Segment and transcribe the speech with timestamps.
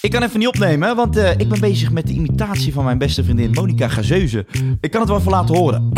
[0.00, 2.98] Ik kan even niet opnemen, want eh, ik ben bezig met de imitatie van mijn
[2.98, 4.46] beste vriendin Monica Gazeuze.
[4.80, 5.90] Ik kan het wel even laten horen.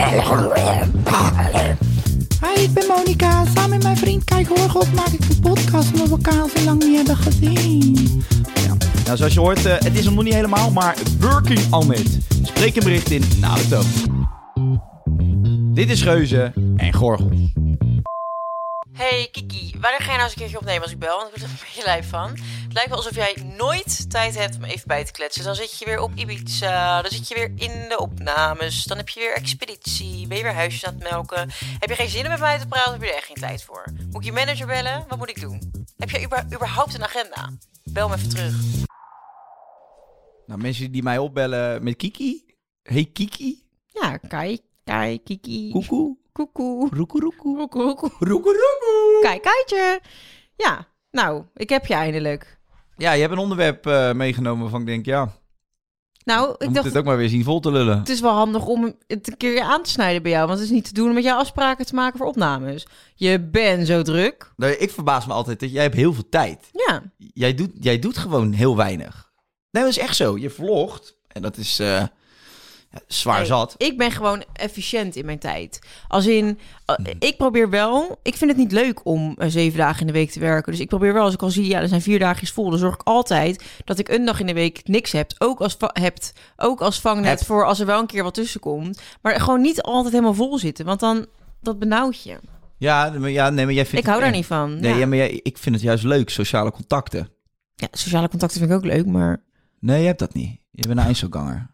[2.40, 3.44] Hi, ik ben Monika.
[3.54, 6.64] Samen met mijn vriend Kijk Horgels maak ik een podcast omdat we elkaar al zo
[6.64, 8.24] lang niet hebben gezien.
[8.54, 8.76] Ja.
[9.04, 12.18] Nou, zoals je hoort, eh, het is hem nog niet helemaal, maar working on it.
[12.42, 13.86] Spreek een bericht in na de toon.
[15.74, 17.52] Dit is Geuze en Gorgels.
[18.92, 21.16] Hey Kiki, wanneer ga je nou eens een keertje opnemen als ik bel?
[21.16, 22.30] Want ik word er een beetje lijf van.
[22.72, 25.44] Het lijkt wel alsof jij nooit tijd hebt om even bij te kletsen.
[25.44, 29.08] Dan zit je weer op Ibiza, dan zit je weer in de opnames, dan heb
[29.08, 31.50] je weer expeditie, ben je weer huisjes aan het melken.
[31.78, 33.62] Heb je geen zin om met mij te praten, heb je er echt geen tijd
[33.62, 33.84] voor.
[34.10, 35.04] Moet ik je manager bellen?
[35.08, 35.72] Wat moet ik doen?
[35.96, 37.50] Heb je überhaupt een agenda?
[37.84, 38.54] Bel me even terug.
[40.46, 42.44] Nou, mensen die mij opbellen met Kiki.
[42.82, 43.66] Hey Kiki.
[43.86, 45.70] Ja, Kai, Kai, Kiki.
[45.70, 46.16] Koekoe.
[46.32, 46.88] Koekoe.
[46.92, 47.56] Roekoe roekoe.
[47.58, 49.18] Roekoe roekoe.
[49.22, 50.00] Kijk, Kaitje.
[50.56, 52.60] Ja, nou, ik heb je eindelijk.
[52.96, 55.32] Ja, je hebt een onderwerp eh, meegenomen waarvan ik denk, ja,
[56.24, 57.98] Nou, ik dacht, het ook maar weer zien vol te lullen.
[57.98, 60.46] Het is wel handig om het een keer aan te snijden bij jou.
[60.46, 62.86] Want het is niet te doen om met jou afspraken te maken voor opnames.
[63.14, 64.52] Je bent zo druk.
[64.56, 66.70] Nee, ik verbaas me altijd dat jij hebt heel veel tijd.
[66.72, 67.02] Ja.
[67.16, 69.32] Jij doet, jij doet gewoon heel weinig.
[69.70, 70.38] Nee, dat is echt zo.
[70.38, 71.16] Je vlogt.
[71.28, 72.04] En dat is eh,
[73.06, 73.74] zwaar Nee, zat.
[73.76, 75.78] Ik ben gewoon efficiënt in mijn tijd.
[76.08, 78.18] Als in, uh, ik probeer wel...
[78.22, 80.72] Ik vind het niet leuk om uh, zeven dagen in de week te werken.
[80.72, 82.70] Dus ik probeer wel, als ik al zie, ja, er zijn vier dagjes vol.
[82.70, 85.32] Dan zorg ik altijd dat ik een dag in de week niks heb.
[85.38, 87.44] Ook als, hebt, ook als vangnet Hebt.
[87.44, 89.00] voor als er wel een keer wat tussen komt.
[89.22, 90.84] Maar gewoon niet altijd helemaal vol zitten.
[90.84, 91.26] Want dan,
[91.60, 92.38] dat benauwt je.
[92.78, 94.80] Ja, maar, ja, nee, maar jij vindt Ik hou daar niet van.
[94.80, 94.98] Nee, ja.
[94.98, 97.28] ja, maar jij, ik vind het juist leuk, sociale contacten.
[97.74, 99.42] Ja, sociale contacten vind ik ook leuk, maar
[99.82, 100.60] Nee, je hebt dat niet.
[100.70, 101.70] Je bent een IJsselganger.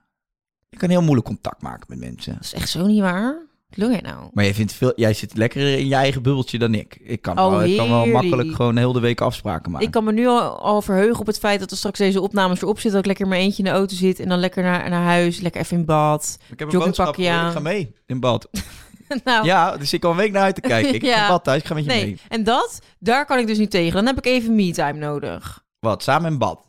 [0.71, 2.33] Je kan heel moeilijk contact maken met mensen.
[2.33, 3.47] dat is echt zo niet waar.
[3.69, 4.29] Wat doe jij nou?
[4.33, 6.99] Maar jij, vindt veel, jij zit lekkerder in je eigen bubbeltje dan ik.
[7.03, 9.87] Ik kan, Oh, wel, ik kan wel makkelijk gewoon heel de week afspraken maken.
[9.87, 12.63] Ik kan me nu al, al verheugen op het feit dat er straks deze opnames
[12.63, 12.91] erop zitten.
[12.91, 15.41] Dat ik lekker mijn eentje in de auto zit en dan lekker naar, naar huis.
[15.41, 16.39] Lekker even in bad.
[16.51, 17.47] Ik heb een boodschap aan.
[17.47, 18.49] Ik ga mee in bad.
[19.25, 20.95] nou, Ja, dus ik kan een week naar uit te kijken.
[20.95, 21.17] Ik Ja.
[21.17, 22.05] ga in bad thuis, ik ga met je nee.
[22.05, 22.19] mee.
[22.29, 23.93] En dat, daar kan ik dus niet tegen.
[23.95, 25.65] Dan heb ik even me-time nodig.
[25.81, 26.68] Wat, samen in bad?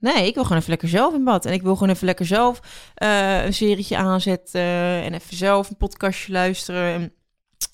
[0.00, 1.44] Nee, ik wil gewoon even lekker zelf in bad.
[1.44, 2.60] En ik wil gewoon even lekker zelf
[2.94, 4.60] eh, een serietje aanzetten.
[5.02, 6.92] En even zelf een podcastje luisteren.
[6.94, 7.12] En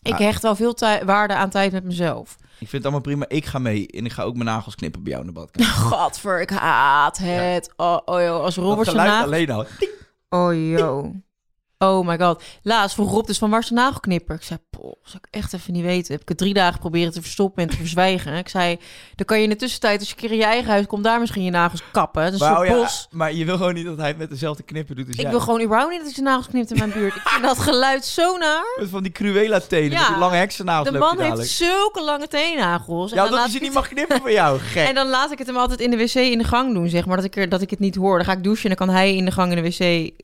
[0.03, 0.19] ik Ah.
[0.19, 2.37] hecht wel veel waarde aan tijd met mezelf.
[2.41, 3.25] Ik vind het allemaal prima.
[3.29, 5.73] Ik ga mee en ik ga ook mijn nagels knippen bij jou in de badkamer.
[5.93, 7.73] Gadver, ik haat het.
[7.77, 9.65] Oh, oh joh, als Robert zijn alleen al.
[10.29, 11.15] Oh joh.
[11.79, 12.43] Oh my god.
[12.63, 14.35] Laatst vroeg Rob dus van waar is de nagelknipper?
[14.37, 16.13] Ik zei, poh, zou ik echt even niet weten.
[16.13, 18.35] Heb ik het drie dagen proberen te verstoppen en te verzwijgen.
[18.37, 18.79] Ik zei,
[19.15, 21.05] dan kan je in de tussentijd, als je een keer in je eigen huis komt,
[21.05, 22.23] daar misschien je nagels kappen.
[22.23, 23.09] Het is een Maar, soort oh ja, bos.
[23.11, 25.31] maar je wil gewoon niet dat hij het met dezelfde knipper doet als Ik jij.
[25.31, 27.15] wil gewoon überhaupt niet dat hij zijn nagels knipt in mijn buurt.
[27.15, 28.77] Ik vind dat geluid zo naar.
[28.81, 32.29] Met van die Cruella tenen, Ja, met die lange heksennagels De man heeft zulke lange
[32.29, 33.11] teennagels.
[33.11, 34.89] En Ja, dan dat hij niet het- mag knippen voor jou, gek.
[34.89, 37.07] En dan laat ik het hem altijd in de wc in de gang doen, zeg
[37.07, 37.17] maar.
[37.17, 38.17] Dat ik, er, dat ik het niet hoor.
[38.17, 39.77] Dan ga ik douchen en dan kan hij in de gang in de wc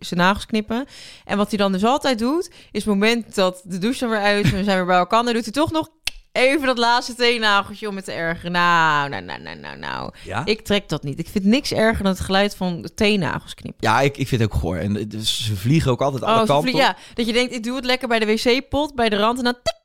[0.06, 0.86] zijn nagels knippen.
[1.24, 4.19] En wat hij dan dus altijd doet, is het moment dat de douche dan weer
[4.20, 5.88] uit is en we zijn weer bij elkaar, dan doet hij toch nog
[6.32, 8.52] even dat laatste teennageltje om het te ergeren.
[8.52, 10.12] Nou, nou, nou, nou, nou, nou.
[10.25, 10.43] Ja?
[10.44, 11.19] Ik trek dat niet.
[11.19, 13.88] Ik vind niks erger dan het geluid van de teennagels knippen.
[13.88, 14.76] Ja, ik, ik vind het ook goor.
[14.76, 17.62] En het- dus ze vliegen ook altijd alle Oh, kanten ja, dat je denkt, ik
[17.64, 19.81] doe het lekker bij de wc-pot, bij de rand en dan tik,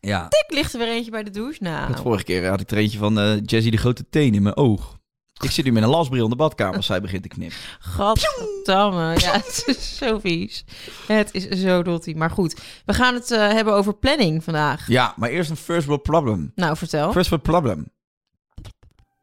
[0.00, 0.28] Ja.
[0.28, 1.62] tik, ligt er weer eentje bij de douche.
[1.62, 4.42] Nou, Want vorige keer had ik er eentje van eh Jessie de grote teen in
[4.42, 4.96] mijn oog.
[5.42, 7.56] Ik zit nu met een lasbril in de badkamer als zij begint te knippen.
[7.78, 9.14] Gadverdamme.
[9.20, 10.64] Ja, het is zo vies.
[11.06, 12.12] Het is zo dotty.
[12.12, 14.88] Maar goed, we gaan het eh, hebben over planning vandaag.
[14.88, 16.52] Ja, maar eerst een first world problem.
[16.54, 17.12] Nou, vertel.
[17.12, 17.90] First world problem.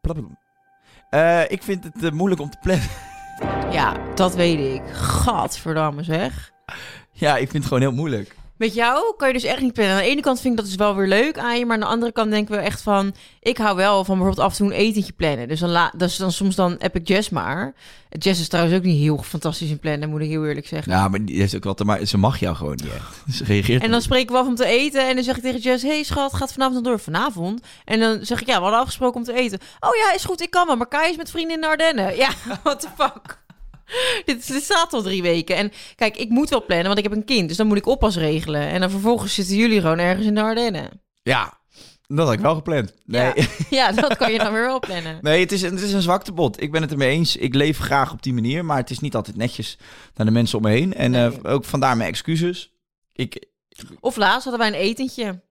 [0.02, 0.38] Problem.
[1.10, 2.90] Eh, ik vind het eh, moeilijk om te plannen.
[3.72, 4.82] Ja, dat weet ik.
[4.92, 6.52] Gadverdamme zeg.
[7.12, 8.36] ja, ik vind het gewoon heel moeilijk.
[8.60, 9.96] Met jou kan je dus echt niet plannen.
[9.96, 11.80] Aan de ene kant vind ik dat dus wel weer leuk aan je, maar aan
[11.80, 14.58] de andere kant denk ik wel echt van, ik hou wel van bijvoorbeeld af en
[14.58, 15.48] toe een etentje plannen.
[15.48, 17.74] Dus dan, la, dus dan soms dan heb ik Jess maar.
[18.10, 20.92] Jess is trouwens ook niet heel fantastisch in plannen, moet ik heel eerlijk zeggen.
[20.92, 22.08] Ja, maar die heeft ook wel te maken.
[22.08, 23.24] Ze mag jou gewoon niet echt.
[23.38, 25.08] Ze reageert En dan spreken we af om te eten.
[25.08, 27.00] En dan zeg ik tegen Jess: Hey schat, gaat vanavond nog door?
[27.00, 27.62] Vanavond?
[27.86, 29.60] En dan zeg ik: Ja, we hadden afgesproken om te eten.
[29.80, 30.76] Oh ja, is goed, ik kan wel.
[30.76, 32.16] Maar Kai is met vrienden in de Ardennen.
[32.16, 32.30] Ja,
[32.64, 33.48] what the fuck?
[34.26, 35.56] dit, dit staat al drie weken.
[35.56, 37.48] En kijk, ik moet wel plannen, want ik heb een kind.
[37.48, 38.62] Dus dan moet ik oppas regelen.
[38.62, 41.02] En dan vervolgens zitten jullie gewoon ergens in de Ardennen.
[41.24, 41.58] Ja,
[42.08, 42.94] dat had ik wel gepland.
[43.06, 43.32] Nee.
[43.36, 45.18] Ja, ja dat kan je dan weer wel plannen.
[45.22, 46.62] Nee, het is, het is een zwaktebod.
[46.62, 47.36] Ik ben het ermee eens.
[47.36, 49.78] Ik leef graag op die manier, maar het is niet altijd netjes
[50.16, 50.94] naar de mensen om me heen.
[50.94, 51.42] En Nee.
[51.42, 52.72] eh, ook vandaar mijn excuses.
[53.14, 53.46] Ik,
[54.00, 55.42] Of laatst hadden wij een etentje.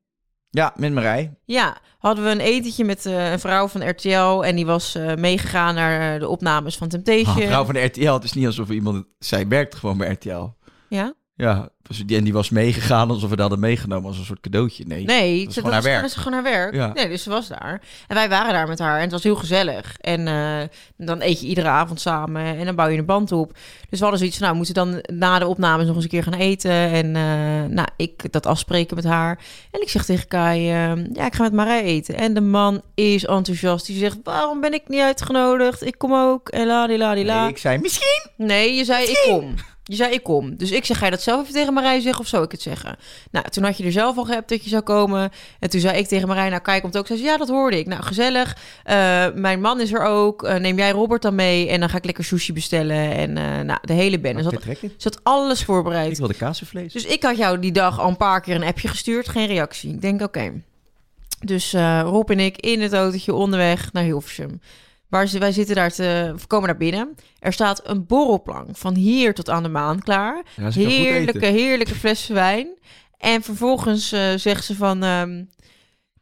[0.50, 1.34] Ja, met Marij.
[1.44, 4.44] Ja, hadden we een etentje met eh, een vrouw van RTL.
[4.44, 7.36] En die was eh, meegegaan naar eh, de opnames van Temptation.
[7.36, 8.12] Oh, vrouw van de RTL.
[8.12, 9.04] Het is niet alsof iemand...
[9.18, 10.48] Zij werkt gewoon bij RTL.
[10.88, 11.14] Ja?
[11.38, 11.68] Ja,
[12.06, 14.84] die, en die was meegegaan alsof we dat hadden meegenomen als een soort cadeautje.
[14.86, 16.10] Nee, Nee, dat is ze gewoon haar werk.
[16.10, 16.74] Gewoon haar werk.
[16.74, 16.92] Ja.
[16.92, 17.80] Nee, dus ze was daar.
[18.06, 18.96] En wij waren daar met haar.
[18.96, 19.96] En het was heel gezellig.
[20.00, 22.42] En eh, dan eet je iedere avond samen.
[22.42, 23.52] En dan bouw je een band op.
[23.88, 26.10] Dus we hadden zoiets van, nou, moeten we dan na de opnames nog eens een
[26.10, 26.70] keer gaan eten.
[26.70, 29.38] En eh, nou, ik dat afspreken met haar.
[29.70, 32.14] En ik zeg tegen Kai, eh, ja, ik ga met Marij eten.
[32.14, 33.86] En de man is enthousiast.
[33.86, 35.86] Die zegt, waarom ben ik niet uitgenodigd?
[35.86, 36.48] Ik kom ook.
[36.48, 37.40] En la, di, la, di, la.
[37.40, 38.30] Nee, ik zei misschien.
[38.36, 39.54] Nee, je zei ik kom.
[39.88, 40.56] Je zei ik kom.
[40.56, 42.62] Dus ik zeg, ga je dat zelf even tegen Marij zeggen of zou ik het
[42.62, 42.96] zeggen?
[43.30, 45.30] Nou, toen had je er zelf al gehebt dat je zou komen.
[45.58, 47.06] En toen zei ik tegen Marij, nou kijk, komt ook.
[47.06, 47.86] Zei ze, ja, dat hoorde ik.
[47.86, 48.56] Nou, gezellig.
[48.84, 50.42] Eh, mijn man is er ook.
[50.42, 51.68] Eh, neem jij Robert dan mee?
[51.68, 53.12] En dan ga ik lekker sushi bestellen.
[53.14, 54.42] En eh, nou, de hele bende.
[54.42, 54.54] Zat,
[54.96, 56.10] zat alles voorbereid.
[56.10, 56.92] Ik wilde kaasvlees.
[56.92, 59.28] Dus ik had jou die dag al een paar keer een appje gestuurd.
[59.28, 59.92] Geen reactie.
[59.92, 60.52] Ik denk, oké.
[61.44, 64.60] Dus Rob en ik in het autootje onderweg naar Hilversum.
[65.08, 66.34] Waar ze, wij zitten daar te...
[66.46, 67.14] Komen naar binnen.
[67.38, 70.42] Er staat een borrelplank van hier tot aan de maan klaar.
[70.56, 72.68] Ja, heerlijke, heerlijke flessen wijn.
[73.16, 75.02] En vervolgens eh, zegt ze van...
[75.02, 75.44] ehm,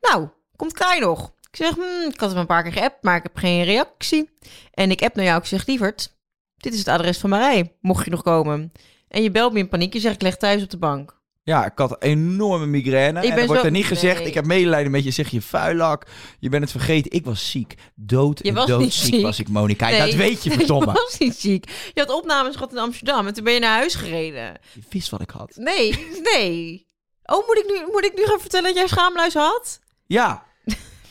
[0.01, 1.33] nou, komt Kai nog?
[1.51, 4.31] Ik zeg, hmm, ik had hem een paar keer geappt, maar ik heb geen reactie.
[4.71, 5.39] En ik app naar jou.
[5.39, 6.17] Ik zeg, lieverd,
[6.57, 7.73] dit is het adres van Marij.
[7.81, 8.73] Mocht je nog komen.
[9.09, 9.93] En je belt me in paniek.
[9.93, 11.16] Je zegt, ik leg thuis op de bank.
[11.47, 13.23] Ja, ik had een enorme migraine.
[13.23, 14.27] Ik en er wordt zo- er niet gezegd, Nee.
[14.29, 15.11] ik heb medelijden met je.
[15.11, 16.07] Zeg je vuilak,
[16.39, 17.11] je bent het vergeten.
[17.13, 17.75] Ik was ziek.
[17.95, 19.23] Dood Je en was doodziek ziek.
[19.23, 19.89] was ik, Monika.
[19.89, 20.87] Nee, Dat weet je, verdomme.
[20.87, 21.65] Je was niet ziek.
[21.95, 24.59] Je had opnames gehad in Amsterdam en toen ben je naar huis gereden.
[24.73, 25.53] Je wist wat ik had.
[25.57, 26.87] Nee, nee.
[27.25, 29.81] Oh, moet ik nu, moet ik nu gaan vertellen dat jij schaamluis had?
[30.07, 30.46] Ja,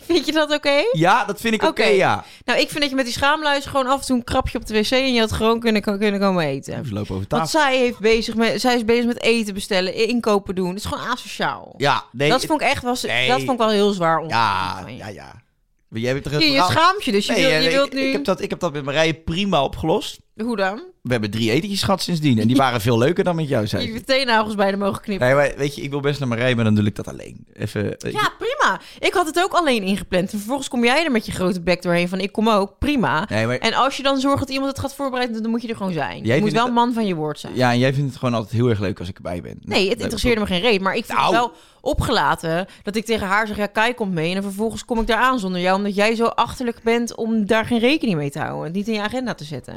[0.11, 0.81] Vind je dat oké?
[0.91, 1.89] ja dat vind ik oké, Oké.
[1.91, 2.23] ja.
[2.45, 4.65] Nou, ik vind dat je met die schaamluis gewoon af en toe een krapje op
[4.65, 6.85] de wc en je had gewoon kunnen, kunnen komen eten.
[6.85, 7.59] Ze lopen over Want tafel.
[7.59, 10.67] zij, heeft bezig met, zij is bezig met eten bestellen, inkopen doen.
[10.69, 11.73] Het is gewoon asociaal.
[11.77, 12.29] Ja, nee.
[12.29, 13.27] dat vond ik echt was, Nee.
[13.27, 14.27] dat vond ik wel heel zwaar.
[14.27, 15.43] ja, ja, ja.
[15.87, 17.65] Maar jij hebt toch Je, je verhaal- schaamt je, dus je, Nee, wil, ja, je
[17.65, 18.01] ik- wilt nu...
[18.01, 20.19] Ik heb, dat, ik heb dat met Marije prima opgelost.
[20.43, 20.81] Hoe dan?
[21.01, 22.39] We hebben drie etentjes gehad sindsdien.
[22.39, 24.03] En die waren veel leuker dan met jou, zei je ze.
[24.03, 25.27] teennagels bij de mogen knippen.
[25.27, 27.45] Nee, maar weet je, ik wil best naar Marije, maar dan doe ik dat alleen.
[27.53, 27.97] Even...
[27.97, 28.79] eh, Ja, prima.
[28.99, 30.31] Ik had het ook alleen ingepland.
[30.31, 32.77] En vervolgens kom jij er met je grote bek doorheen van ik kom ook.
[32.79, 33.25] Prima.
[33.29, 33.57] Nee, maar...
[33.57, 35.93] En als je dan zorgt dat iemand het gaat voorbereiden, dan moet je er gewoon
[35.93, 36.23] zijn.
[36.23, 37.55] Jij je moet vindt wel het- man van je woord zijn.
[37.55, 39.57] Ja, en jij vindt het gewoon altijd heel erg leuk als ik erbij ben.
[39.61, 40.81] Nee, het interesseerde me geen reet.
[40.81, 41.31] Maar ik vind Nou.
[41.35, 41.51] het wel
[41.81, 44.27] opgelaten dat ik tegen haar zeg, ja, Kai komt mee.
[44.27, 45.77] En dan vervolgens kom ik daar aan zonder jou.
[45.77, 48.63] Omdat jij zo achterlijk bent om daar geen rekening mee te houden.
[48.63, 49.75] Het niet in je agenda te zetten.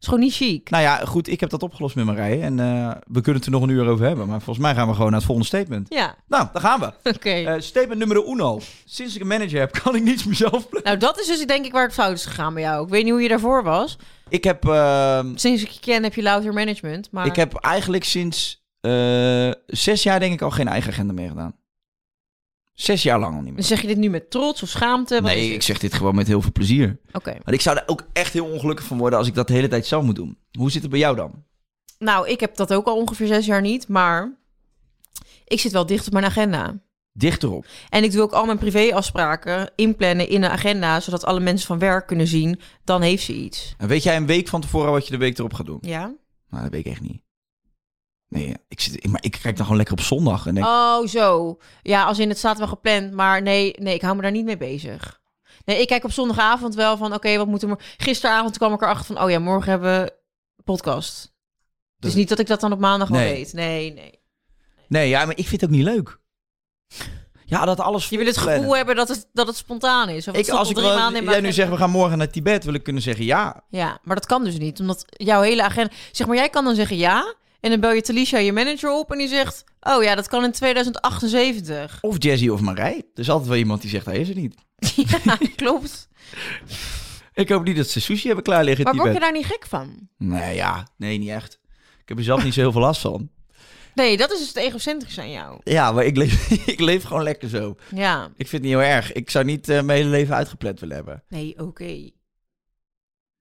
[0.00, 0.70] Is gewoon niet chic.
[0.70, 2.42] Nou ja, goed, ik heb dat opgelost met Marije.
[2.42, 4.26] En eh, we kunnen het er nog een uur over hebben.
[4.26, 5.86] Maar volgens mij gaan we gewoon naar het volgende statement.
[5.94, 6.92] Ja, Nou, daar gaan we.
[7.14, 7.30] oké.
[7.30, 8.60] Eh, statement nummer uno.
[8.84, 10.82] Sinds ik een manager heb, kan ik niets mezelf plannen.
[10.82, 12.84] nou, dat is dus denk ik waar het fout is gegaan bij jou.
[12.84, 13.96] Ik weet niet hoe je daarvoor was.
[14.28, 17.08] Ik heb, eh, Sinds ik je ken heb je louter management.
[17.10, 17.26] Maar...
[17.26, 21.54] ik heb eigenlijk sinds eh, zes jaar denk ik al geen eigen agenda meer gedaan.
[22.80, 23.64] Zes jaar lang al niet Dan meer.
[23.64, 25.14] zeg je dit nu met trots of schaamte?
[25.14, 27.00] Wat Nee, ik zeg dit gewoon met heel veel plezier.
[27.12, 27.36] Oké.
[27.44, 29.68] Maar ik zou er ook echt heel ongelukkig van worden als ik dat de hele
[29.68, 30.38] tijd zelf moet doen.
[30.58, 31.44] Hoe zit het bij jou dan?
[31.98, 34.38] Nou, ik heb dat ook al ongeveer zes jaar niet, maar
[35.44, 36.80] ik zit wel dicht op mijn agenda.
[37.12, 37.66] Dichterop.
[37.88, 41.78] En ik doe ook al mijn privéafspraken inplannen in een agenda, zodat alle mensen van
[41.78, 43.74] werk kunnen zien, dan heeft ze iets.
[43.78, 45.78] En weet jij een week van tevoren wat je de week erop gaat doen?
[45.80, 46.14] Ja?
[46.50, 47.22] Nou, dat weet ik echt niet.
[48.28, 50.66] Nee, ik, zit, maar ik kijk dan gewoon lekker op zondag en denk...
[50.66, 51.58] Oh, zo.
[51.82, 54.44] Ja, als in het staat wel gepland, maar nee, nee, ik hou me daar niet
[54.44, 55.20] mee bezig.
[55.64, 57.76] Nee, ik kijk op zondagavond wel van, oké, wat moeten we...
[57.96, 60.14] Gisteravond kwam ik erachter van, oh ja, morgen hebben we
[60.64, 61.32] podcast.
[61.98, 63.28] Dus niet dat ik dat dan op maandag Nee.
[63.30, 63.52] al weet.
[63.52, 64.18] Nee, nee.
[64.88, 66.18] Nee, ja, maar ik vind het ook niet leuk.
[67.44, 70.18] Ja, dat alles Je wil het gevoel hebben dat het, dat het spontaan is.
[70.18, 71.54] Of het Ik, stond als al ik drie wel- maanden in jij nu agenda.
[71.56, 73.64] zegt, we gaan morgen naar Tibet, wil ik kunnen zeggen ja.
[73.70, 74.80] Ja, maar dat kan dus niet.
[74.80, 75.92] Omdat jouw hele agenda...
[76.12, 77.34] Zeg maar, jij kan dan zeggen ja.
[77.60, 79.12] En dan bel je Talisha, je manager, op.
[79.12, 79.64] En die zegt...
[79.80, 81.98] Oh ja, dat kan in 2078.
[82.00, 82.96] Of Jazzy of Marij.
[82.96, 84.54] Er is altijd wel iemand die zegt, hij is er niet.
[85.24, 86.08] ja, klopt.
[87.34, 89.66] Ik hoop niet dat ze sushi hebben klaar liggen Maar word je daar niet gek
[89.68, 90.08] van?
[90.16, 90.88] Nee, ja.
[90.96, 91.58] Nee, niet echt.
[92.02, 93.30] Ik heb er zelf niet zo heel veel last van.
[93.94, 95.60] Nee, dat is dus het egocentrisch aan jou.
[95.64, 97.76] Ja, maar ik leef, ik leef gewoon lekker zo.
[97.94, 98.24] Ja.
[98.24, 99.12] Ik vind het niet heel erg.
[99.12, 101.22] Ik zou niet eh, mijn hele leven uitgepland willen hebben.
[101.28, 102.10] Nee, oké.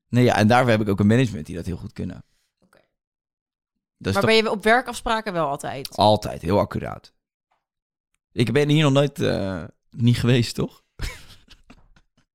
[0.09, 2.23] Nee, ja, en daarvoor heb ik ook een management die dat heel goed kunnen.
[3.97, 5.95] Dat Maar toch ben je op werkafspraken wel altijd?
[5.95, 7.13] altijd heel accuraat.
[8.31, 10.83] Ik ben hier nog nooit eh, niet geweest, toch?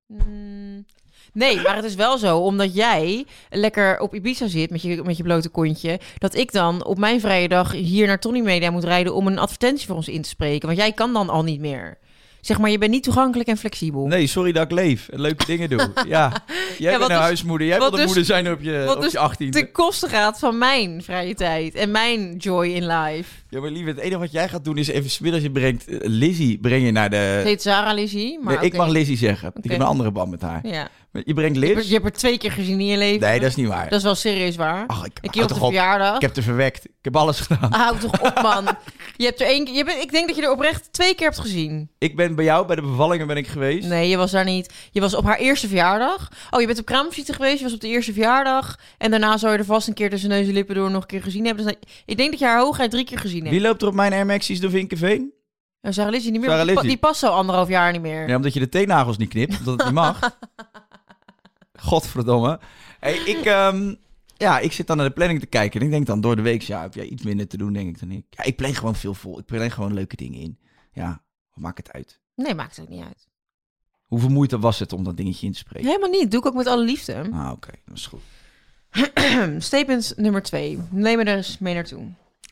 [0.06, 0.84] Mm,
[1.32, 5.16] Nee, maar het is wel zo, omdat jij lekker op Ibiza zit met je, met
[5.16, 8.84] je blote kontje, dat ik dan op mijn vrije dag hier naar Tony Media moet
[8.84, 10.66] rijden om een advertentie voor ons in te spreken.
[10.66, 11.98] Want jij kan dan al niet meer.
[12.42, 14.06] Zeg maar, je bent niet toegankelijk en flexibel.
[14.06, 15.92] Nee, sorry dat ik leef en leuke dingen doe.
[16.08, 16.32] Ja,
[16.78, 17.66] jij bent een dus- huismoeder.
[17.66, 19.48] Jij wil de dus- moeder zijn op je, op dus je 18e.
[19.50, 23.30] ten koste gaat van mijn vrije tijd en mijn joy in life.
[23.52, 25.98] Ja, maar lieve, het enige wat jij gaat doen is even smiddags je brengt eh,
[26.00, 27.40] Lizzie breng je naar de...
[27.44, 29.52] Heet Sarah Lizzie, maar Nee, ik mag Lizzie zeggen.
[29.62, 30.66] Ik heb een andere band met haar.
[30.66, 30.88] Ja.
[31.10, 31.70] Maar Je brengt Liz.
[31.76, 33.20] er- je hebt er twee keer gezien in je leven.
[33.20, 33.88] Nee, dat is niet waar.
[33.88, 34.86] Dat is wel serieus waar.
[34.86, 36.14] Ach, ik, keer op houd de verjaardag.
[36.14, 36.84] Ik heb te verwekt.
[36.84, 37.72] Ik heb alles gedaan.
[37.72, 38.64] Houd toch op, man.
[39.16, 39.74] Je hebt er één keer...
[39.74, 41.90] Je bent, ik denk dat je er oprecht twee keer hebt gezien.
[41.98, 43.88] Ik ben bij jou, bij de bevallingen ben ik geweest.
[43.88, 44.72] Nee, je was daar niet.
[44.90, 46.28] Je was op haar eerste verjaardag.
[46.50, 47.58] Oh, je bent op kraamvisite geweest.
[47.58, 48.78] Je was op de eerste verjaardag.
[48.98, 51.08] En daarna zou je er vast een keer tussen neus en lippen door nog een
[51.08, 51.64] keer gezien hebben.
[51.64, 51.74] Dus
[52.06, 54.26] ik denk dat je haar hoogheid drie keer gezien Wie loopt er op mijn Air
[54.26, 55.32] Max's door Vinkenveen?
[55.80, 56.50] Ja, Sarah Lizzie niet meer.
[56.50, 56.96] Sarah die, pa- Lizzie.
[56.98, 58.28] die past zo anderhalf jaar niet meer.
[58.28, 60.18] Ja, omdat je de teennagels niet knipt, omdat het niet mag.
[61.72, 62.60] Godverdomme.
[63.00, 63.94] Hey, ik, ehm,
[64.36, 65.80] ja, ik zit dan naar de planning te kijken.
[65.80, 67.88] En ik denk dan door de week, ja, heb jij iets minder te doen, denk
[67.88, 68.24] ik dan ik.
[68.30, 69.38] Ja, ik plan gewoon veel vol.
[69.38, 70.58] Ik plan gewoon leuke dingen in.
[70.92, 71.22] Ja,
[71.54, 72.20] wat maakt het uit?
[72.34, 73.28] Nee, maakt het ook niet uit.
[74.02, 75.88] Hoeveel moeite was het om dat dingetje in te spreken?
[75.88, 76.30] Helemaal niet.
[76.30, 77.28] Doe ik ook met alle liefde.
[77.32, 78.20] Ah, oké, dat is goed.
[79.64, 80.78] Statement nummer twee.
[80.90, 82.04] Neem me er eens mee naartoe.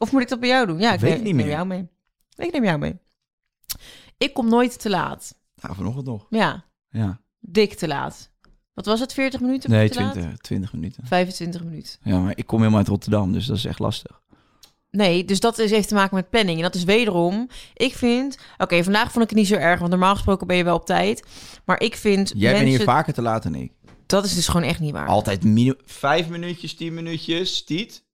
[0.03, 0.79] Of moet ik dat bij jou doen?
[0.79, 1.55] Ja, ik Weet neem, ik niet neem meer.
[1.55, 1.89] jou mee.
[2.37, 2.99] Ik neem jou mee.
[4.19, 5.35] Ik kom nooit te laat.
[5.63, 6.27] Nou, vanochtend nog.
[6.31, 7.21] Ja, Ja.
[7.41, 8.31] dik te laat.
[8.75, 9.13] Wat was het?
[9.13, 9.71] 40 minuten?
[9.71, 10.13] Nee, te laat?
[10.13, 11.07] 20, 20 minuten.
[11.07, 11.93] 25 minuten.
[12.03, 14.21] Ja, maar ik kom helemaal uit Rotterdam, dus dat is echt lastig.
[14.91, 16.57] Nee, dus dat is, heeft te maken met planning.
[16.57, 18.39] En dat is wederom, ik vind...
[18.59, 20.87] Oké, vandaag vond ik het niet zo erg, want normaal gesproken ben je wel op
[20.87, 21.27] tijd.
[21.65, 22.65] Maar ik vind Jij mensen...
[22.67, 23.73] bent hier vaker te laat dan ik.
[24.07, 25.07] Dat is dus gewoon echt niet waar.
[25.07, 28.05] Altijd minu- vijf minuutjes, tien minuutjes, Tiet.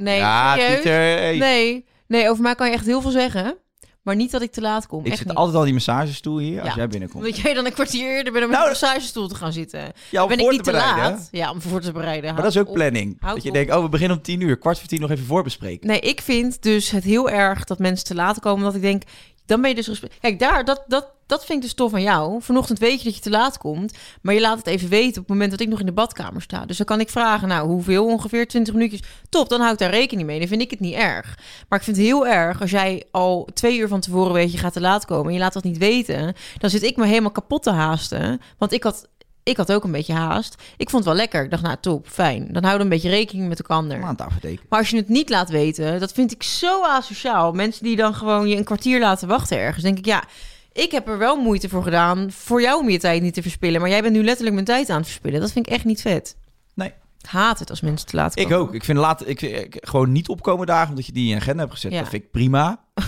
[0.00, 0.74] Nee, ja, serieus?
[0.74, 0.92] Pieter.
[0.92, 1.36] hey.
[1.38, 3.56] Nee, nee, over mij kan je echt heel veel zeggen.
[4.02, 5.00] Maar niet dat ik te laat kom.
[5.00, 5.36] Ik echt zit niet.
[5.36, 6.74] altijd al die massagestoel hier als Ja.
[6.76, 7.24] jij binnenkomt.
[7.24, 9.92] Omdat jij dan een kwartier eerder bent om Nou, op de massagestoel te gaan zitten.
[10.10, 11.28] Ja, om ben ik voor niet te laat?
[11.30, 12.32] Ja, om voor te bereiden.
[12.34, 12.78] Maar dat is Houd ook op.
[12.80, 13.16] planning.
[13.20, 13.54] Houd dat je op.
[13.54, 14.56] denkt, oh, we beginnen om tien uur.
[14.58, 15.86] Kwart voor tien nog even voorbespreken.
[15.86, 18.64] Nee, ik vind dus het heel erg dat mensen te laat komen.
[18.64, 19.02] Dat ik denk,
[19.50, 20.02] dan ben je dus...
[20.20, 22.42] Kijk, daar, dat, dat, dat vind ik dus tof van jou.
[22.42, 23.94] Vanochtend weet je dat je te laat komt.
[24.22, 26.42] Maar je laat het even weten op het moment dat ik nog in de badkamer
[26.42, 26.66] sta.
[26.66, 28.06] Dus dan kan ik vragen, nou, hoeveel?
[28.06, 29.02] Ongeveer 20 minuutjes.
[29.28, 30.38] Top, dan hou ik daar rekening mee.
[30.38, 31.38] Dan vind ik het niet erg.
[31.68, 34.58] Maar ik vind het heel erg als jij al twee uur van tevoren weet je
[34.58, 35.26] gaat te laat komen.
[35.26, 36.34] En je laat dat niet weten.
[36.58, 38.40] Dan zit ik me helemaal kapot te haasten.
[38.58, 39.08] Want ik had...
[39.42, 40.54] Ik had ook een beetje haast.
[40.76, 41.44] Ik vond het wel lekker.
[41.44, 42.48] Ik dacht, nou top, fijn.
[42.52, 43.82] Dan houden we een beetje rekening met elkaar.
[44.40, 44.60] Tekenen.
[44.68, 47.52] Maar als je het niet laat weten, dat vind ik zo asociaal.
[47.52, 49.84] Mensen die dan gewoon je een kwartier laten wachten ergens.
[49.84, 50.24] Denk ik, ja,
[50.72, 53.80] ik heb er wel moeite voor gedaan voor jou om je tijd niet te verspillen.
[53.80, 55.40] Maar jij bent nu letterlijk mijn tijd aan het verspillen.
[55.40, 56.36] Dat vind ik echt niet vet.
[56.74, 56.92] Nee.
[57.22, 58.58] Ik haat het als mensen te laat Ik komen.
[58.58, 58.74] ook.
[58.74, 61.60] Ik vind laat, ik, ik- gewoon niet opkomen dagen omdat je die in je agenda
[61.60, 61.92] hebt gezet.
[61.92, 62.00] Ja.
[62.00, 62.80] Dat vind ik prima.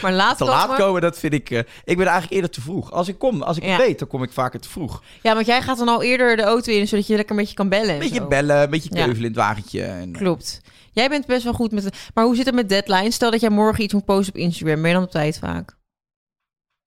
[0.02, 1.50] Maar laat Te laat komen, dat vind ik...
[1.50, 2.90] eh, ik ben eigenlijk eerder te vroeg.
[2.92, 3.68] Als ik kom, als ik Ja.
[3.70, 5.02] het weet, dan kom ik vaker te vroeg.
[5.22, 7.56] Ja, want jij gaat dan al eerder de auto in, zodat je lekker een beetje
[7.56, 7.88] kan bellen.
[7.88, 8.26] en Een beetje zo.
[8.28, 8.96] bellen, een beetje Ja.
[8.96, 9.82] keuvelen in het wagentje.
[9.82, 10.60] En, Klopt.
[10.92, 12.10] Jij bent best wel goed met...
[12.14, 13.14] Maar hoe zit het met deadlines?
[13.14, 14.80] Stel dat jij morgen iets moet posten op Instagram.
[14.80, 15.76] Ben je dan op tijd vaak?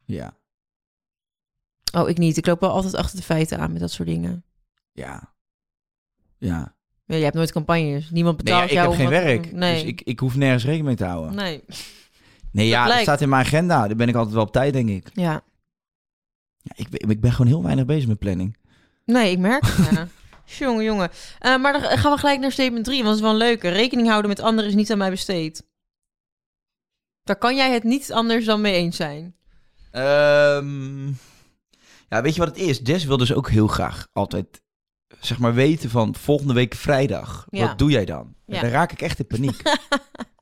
[0.05, 0.37] Ja,
[1.95, 2.37] Oh, ik niet.
[2.37, 4.43] Ik loop wel altijd achter de feiten aan met dat soort dingen.
[4.91, 5.33] ja,
[6.37, 6.75] ja.
[7.05, 8.09] Ja, je hebt nooit campagnes.
[8.09, 9.51] Niemand Nee, ja, betaalt ik jou heb geen werk.
[9.51, 9.73] Nee.
[9.73, 11.35] Dus ik, ik hoef nergens rekening mee te houden.
[11.35, 11.63] Nee.
[12.53, 13.87] Nee, ja, dat staat in mijn agenda.
[13.87, 15.09] Daar ben ik altijd wel op tijd, denk ik.
[15.13, 15.43] Ja.
[16.57, 18.57] Ja, ik, ben, ik ben gewoon heel weinig bezig met planning.
[19.05, 19.89] Nee, ik merk het.
[19.91, 20.07] Ja.
[20.65, 21.09] jongen, jongen.
[21.39, 23.69] Eh, maar dan gaan we gelijk naar statement 3, want dat is wel een leuke.
[23.69, 25.65] Rekening houden met anderen is niet aan mij besteed.
[27.23, 29.35] Daar kan jij het niet anders dan mee eens zijn.
[29.91, 31.07] Ehm,
[32.09, 32.79] ja, weet je wat het is?
[32.83, 34.61] Jess wil dus ook heel graag altijd,
[35.19, 37.45] zeg maar, weten van volgende week vrijdag.
[37.49, 37.67] Ja.
[37.67, 38.35] Wat doe jij dan?
[38.45, 38.61] Ja.
[38.61, 39.61] Dan raak ik echt in paniek.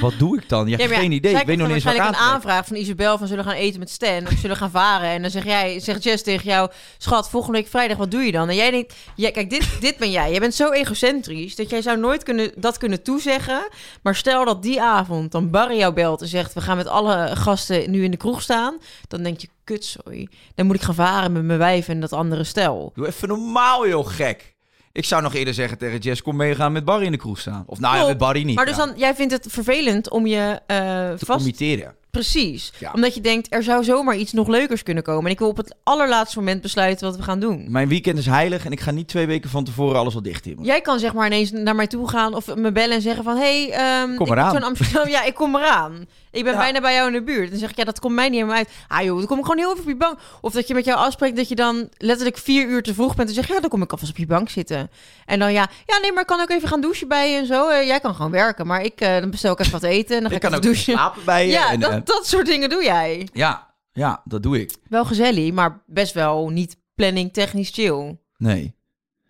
[0.00, 0.68] wat doe ik dan?
[0.68, 1.34] Je hebt Ja, geen idee.
[1.34, 3.78] Ik weet nog niet eens wat aan een aanvraag van Isabel van zullen gaan eten
[3.78, 5.08] met Stan of zullen gaan varen.
[5.08, 8.32] En dan zeg jij, zegt Jess tegen jou, schat, volgende week vrijdag, wat doe je
[8.32, 8.48] dan?
[8.48, 10.30] En jij denkt, ja, kijk, dit, dit ben jij.
[10.30, 13.68] Jij bent zo egocentrisch dat jij zou nooit kunnen, dat kunnen toezeggen.
[14.02, 17.36] Maar stel dat die avond dan Barry jou belt en zegt, we gaan met alle
[17.36, 18.78] gasten nu in de kroeg staan.
[19.08, 20.28] Dan denk je, kut, sorry.
[20.54, 22.92] Dan moet ik gaan varen met mijn wijf en dat andere stel.
[22.94, 24.51] Doe even normaal, joh, gek.
[24.92, 27.64] Ik zou nog eerder zeggen tegen Jess, kom meegaan met Barry in de kroeg staan.
[27.66, 28.56] Of nou ja, met Barry niet.
[28.56, 28.86] Maar dus ja.
[28.86, 31.38] dan, jij vindt het vervelend om je eh te vast...
[31.38, 31.94] committeren.
[32.10, 32.72] Precies.
[32.78, 32.90] Ja.
[32.94, 35.24] Omdat je denkt, er zou zomaar iets nog leukers kunnen komen.
[35.24, 37.66] En ik wil op het allerlaatste moment besluiten wat we gaan doen.
[37.68, 40.44] Mijn weekend is heilig en ik ga niet twee weken van tevoren alles al dicht
[40.44, 40.64] hebben.
[40.64, 43.36] Jij kan zeg maar ineens naar mij toe gaan of me bellen en zeggen van...
[43.36, 43.72] Hé, hey,
[44.02, 44.56] ehm, Kom ik eraan.
[44.56, 45.08] in Amsterdam.
[45.16, 46.06] Ja, ik kom eraan.
[46.32, 46.58] Ik ben Ja.
[46.58, 47.50] bijna bij jou in de buurt.
[47.50, 48.68] Dan zeg ik, ja, dat komt mij niet helemaal uit.
[48.88, 50.18] Ah joh, dan kom ik gewoon heel even op je bank.
[50.40, 53.28] Of dat je met jou afspreekt dat je dan letterlijk vier uur te vroeg bent.
[53.28, 54.90] En zeg ja, dan kom ik alvast op je bank zitten.
[55.26, 57.46] En dan ja, ja nee, maar ik kan ook even gaan douchen bij je en
[57.46, 57.68] zo.
[57.68, 60.22] Eh, jij kan gewoon werken, maar ik, eh, dan bestel ik even wat eten en
[60.22, 60.92] dan ga ik ik, kan ook douchen.
[60.92, 61.52] slapen bij je.
[61.52, 63.28] Ja, en, dat, dat soort dingen doe jij.
[63.32, 64.74] ja, ja, dat doe ik.
[64.88, 68.18] Wel gezellig, maar best wel niet planning technisch chill.
[68.36, 68.74] Nee.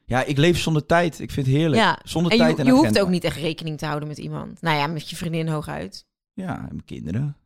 [0.07, 1.21] Ja, ik leef zonder tijd.
[1.21, 1.83] Ik vind het heerlijk.
[1.83, 4.19] Ja, Zonder en je, tijd en je hoeft ook niet echt rekening te houden met
[4.19, 4.61] iemand.
[4.63, 6.05] Nou ja, met je vriendin hooguit.
[6.35, 7.37] Ja, en mijn kinderen.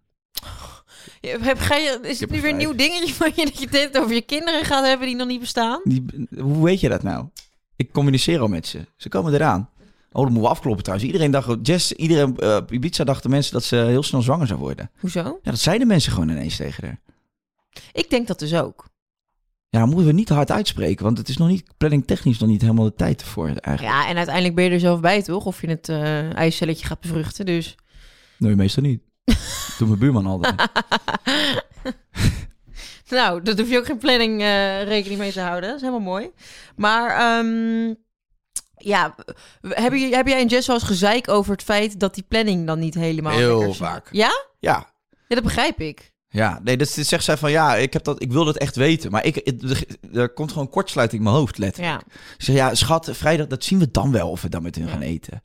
[1.20, 3.60] Ja, Heb, ga je, is het nu er weer een nieuw dingetje van je dat
[3.60, 5.80] je dit over je kinderen gaat hebben die nog niet bestaan?
[5.84, 6.04] Die,
[6.38, 7.26] hoe weet je dat nou?
[7.76, 8.86] Ik communiceer al met ze.
[8.96, 9.70] Ze komen eraan.
[10.12, 11.10] Oh, dat moeten we afkloppen trouwens.
[11.10, 14.90] Iedereen dacht, Jess, iedereen op Ibiza dachten mensen dat ze heel snel zwanger zou worden.
[14.98, 15.22] Hoezo?
[15.22, 17.00] Ja, dat zeiden mensen gewoon ineens tegen haar.
[17.92, 18.88] Ik denk dat dus ook.
[19.68, 22.48] Ja, dat moeten we niet hard uitspreken, want het is nog niet, planning technisch nog
[22.48, 23.96] niet helemaal de tijd ervoor eigenlijk.
[23.96, 25.44] Ja, en uiteindelijk ben je er zelf bij, toch?
[25.44, 25.88] Of je het
[26.34, 27.46] eicelletje gaat bevruchten.
[27.46, 27.76] Dus
[28.38, 29.00] Nee, meestal niet.
[29.78, 30.54] Doe mijn buurman altijd.
[33.08, 35.68] nou, daar hoef je ook geen planning eh, rekening mee te houden.
[35.68, 36.30] Dat is helemaal mooi.
[36.76, 37.94] Maar ehm,
[38.76, 39.14] ja,
[39.68, 42.66] heb, je, heb jij en Jess wel eens gezeik over het feit dat die planning
[42.66, 43.86] dan niet helemaal Heel lekker zit?
[43.86, 44.08] vaak.
[44.12, 44.30] Ja?
[44.58, 44.86] Ja,
[45.28, 46.14] Ja, dat begrijp ik.
[46.28, 49.10] Ja, nee, dat zegt zij van ja, ik, heb dat, ik wil dat echt weten.
[49.10, 49.84] Maar ik, het- er,
[50.20, 52.00] er komt gewoon kortsluiting in mijn hoofd, letterlijk.
[52.08, 52.12] Ja.
[52.36, 54.84] Ik zeg ja, schat, vrijdag, dat zien we dan wel of we dan met hun
[54.84, 54.90] Ja.
[54.92, 55.42] gaan eten.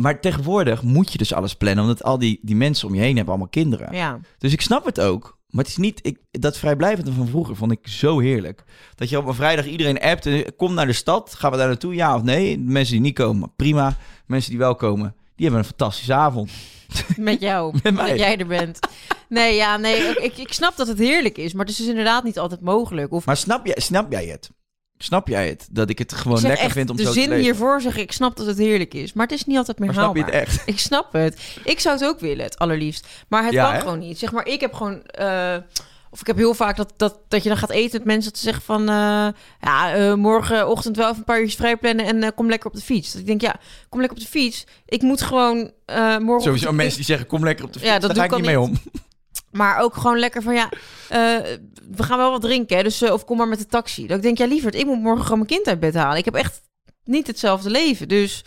[0.00, 3.14] Maar tegenwoordig moet je dus alles plannen, omdat al die, die mensen om je heen
[3.16, 3.94] hebben allemaal kinderen.
[3.94, 4.20] Ja.
[4.38, 5.38] Dus ik snap het ook.
[5.48, 8.64] Maar het is niet, ik, dat vrijblijvende van vroeger vond ik zo heerlijk.
[8.94, 11.34] Dat je op een vrijdag iedereen appt en kom naar de stad.
[11.34, 12.58] Gaan we daar naartoe, ja of nee?
[12.58, 13.96] Mensen die niet komen, prima.
[14.26, 16.50] Mensen die wel komen, die hebben een fantastische avond.
[17.16, 17.74] Met jou.
[17.82, 18.08] Met mij.
[18.08, 18.78] Dat jij er bent.
[19.28, 19.98] Nee, ja, nee.
[20.20, 23.12] Ik, ik snap dat het heerlijk is, maar het is dus inderdaad niet altijd mogelijk.
[23.12, 24.50] Of Maar snap jij, snap jij het?
[25.02, 25.68] Snap jij het?
[25.70, 27.44] Dat ik het gewoon ik lekker echt, vind om de zo te zin leven?
[27.44, 29.86] hiervoor zeg ik, ik snap dat het heerlijk is, maar het is niet altijd meer
[29.94, 30.62] Maar snap je het echt?
[30.66, 31.40] Ik snap het.
[31.64, 33.06] Ik zou het ook willen, het allerliefst.
[33.28, 33.80] Maar het Ja, kan hè?
[33.80, 34.18] gewoon niet.
[34.18, 35.02] Zeg maar, ik heb gewoon...
[35.06, 35.56] eh,
[36.10, 38.30] of ik heb heel vaak dat, dat, dat je dan gaat eten met mensen...
[38.30, 38.80] dat ze zeggen van...
[38.80, 39.28] eh,
[39.60, 42.06] ja, eh, morgenochtend wel even een paar uurtjes vrij plannen...
[42.06, 43.12] en kom lekker op de fiets.
[43.12, 43.56] Dat ik denk, ja,
[43.88, 44.66] kom lekker op de fiets.
[44.86, 45.70] Ik moet gewoon
[46.20, 46.42] morgen...
[46.42, 47.90] Sowieso mensen die zeggen, kom lekker op de fiets.
[47.90, 48.78] Ja, dat Daar ga doe ik ik niet mee om.
[49.50, 50.68] Maar ook gewoon lekker van ja,
[51.08, 51.18] eh,
[51.90, 52.76] we gaan wel wat drinken.
[52.76, 54.06] Hè, dus, eh, of kom maar met de taxi.
[54.06, 56.18] Dat ik denk, ja lieverd, ik moet morgen gewoon mijn kind uit bed halen.
[56.18, 56.60] Ik heb echt
[57.04, 58.08] niet hetzelfde leven.
[58.08, 58.44] Dus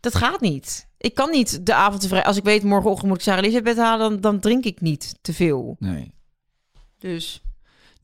[0.00, 0.88] dat gaat niet.
[0.98, 2.24] Ik kan niet de avond te vrij.
[2.24, 5.18] Als ik weet morgenochtend moet ik Sarah uit bed halen, dan, dan drink ik niet
[5.20, 5.76] te veel.
[5.78, 6.12] Nee.
[6.98, 7.42] Dus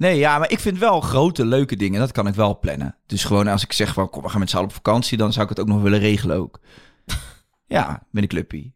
[0.00, 2.00] Nee, ja, maar ik vind wel grote, leuke dingen.
[2.00, 2.96] Dat kan ik wel plannen.
[3.06, 5.18] Dus gewoon als ik zeg van, kom, we gaan met z'n allen op vakantie.
[5.18, 6.61] Dan zou ik het ook nog willen regelen ook.
[7.66, 8.74] ja, met een clubpie.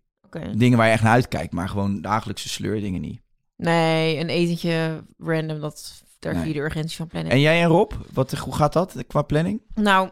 [0.55, 1.53] Dingen waar je echt naar uitkijkt.
[1.53, 3.21] Maar gewoon dagelijkse sleurdingen niet.
[3.57, 6.47] Nee, een etentje random, dat, daar Nee.
[6.47, 7.33] je de urgentie van plannen.
[7.33, 9.61] En jij en Rob, wat, hoe gaat dat qua planning?
[9.75, 10.09] Nou,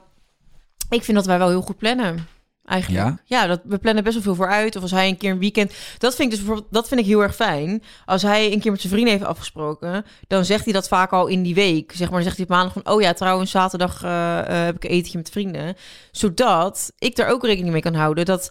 [0.91, 2.27] ik vind dat wij wel heel goed plannen.
[2.65, 3.17] Eigenlijk.
[3.25, 4.77] Ja, dat, we plannen best wel veel vooruit.
[4.77, 5.73] Of als hij een keer een weekend.
[5.99, 7.83] Dat vind ik dus bijvoorbeeld, dat vind ik heel erg fijn.
[8.05, 11.27] Als hij een keer met zijn vrienden heeft afgesproken, dan zegt hij dat vaak al
[11.27, 11.93] in die week.
[11.93, 14.77] Zeg maar, dan zegt hij op maandag van: Oh ja, trouwens, zaterdag eh, eh, heb
[14.77, 15.77] ik een etentje met vrienden.
[16.11, 18.51] Zodat ik daar ook rekening mee kan houden dat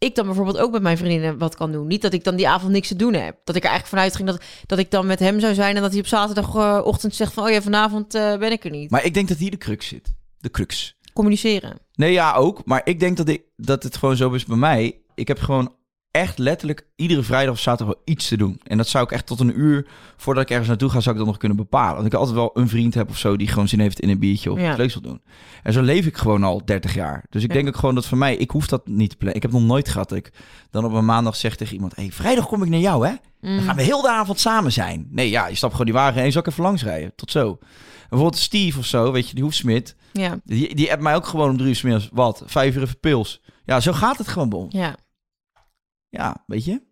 [0.00, 1.86] ik dan bijvoorbeeld ook met mijn vriendinnen wat kan doen.
[1.86, 3.36] Niet dat ik dan die avond niks te doen heb.
[3.44, 5.82] Dat ik er eigenlijk vanuit ging dat, dat ik dan met hem zou zijn en
[5.82, 8.90] dat hij op zaterdagochtend zegt van: Oh ja, vanavond eh, ben ik er niet.
[8.90, 10.12] Maar ik denk dat hier de crux zit.
[10.38, 10.96] De crux.
[11.12, 11.78] Communiceren.
[11.94, 12.64] Nee, ja, ook.
[12.64, 15.00] Maar ik denk dat, ik, dat het gewoon zo is bij mij.
[15.14, 15.74] Ik heb gewoon
[16.10, 18.60] echt letterlijk iedere vrijdag of zaterdag wel iets te doen.
[18.62, 21.20] En dat zou ik echt tot een uur voordat ik ergens naartoe ga, zou ik
[21.20, 21.94] dat nog kunnen bepalen.
[21.94, 24.18] Want ik altijd wel een vriend heb of zo die gewoon zin heeft in een
[24.18, 24.68] biertje of Ja.
[24.68, 25.22] iets leuks wil doen.
[25.62, 27.24] En zo leef ik gewoon al 30 jaar.
[27.30, 27.54] Dus ik Ja.
[27.54, 29.36] denk ook gewoon dat voor mij, ik hoef dat niet te plannen.
[29.36, 30.32] Ik heb nog nooit gehad dat ik
[30.70, 33.12] dan op een maandag zeg tegen iemand, hey, vrijdag kom ik naar jou, hè?
[33.40, 33.56] Mm.
[33.56, 35.06] Dan gaan we heel de avond samen zijn.
[35.10, 37.12] Nee, ja, je stapt gewoon die wagen en zal ik even langs rijden.
[37.16, 37.48] Tot zo.
[37.50, 39.96] En bijvoorbeeld Steve of zo, weet je, die hoefsmid.
[40.12, 40.38] Ja.
[40.44, 42.08] Die, die appt mij ook gewoon om drie uur 's middags.
[42.12, 42.42] Wat?
[42.46, 43.40] Vijf uur even pils.
[43.64, 44.66] Ja, zo gaat het gewoon, Bon.
[44.68, 44.96] Ja.
[46.10, 46.82] Ja, weet je?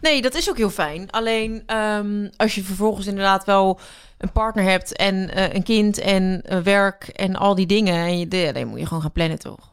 [0.00, 1.10] Nee, dat is ook heel fijn.
[1.10, 3.80] Alleen ehm, als je vervolgens inderdaad wel
[4.18, 8.18] een partner hebt en eh, een kind en eh, werk en al die dingen, en
[8.18, 9.70] je, ja, dan moet je gewoon gaan plannen, toch?